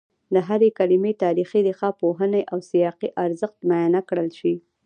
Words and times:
د 0.33 0.35
هرې 0.47 0.69
کلمې 0.79 1.13
تاریخي، 1.23 1.59
ریښه 1.67 1.89
پوهني 2.01 2.41
او 2.51 2.57
سیاقي 2.69 3.09
ارزښت 3.25 3.57
معاینه 3.69 4.01
کړل 4.09 4.29
شي 4.39 4.53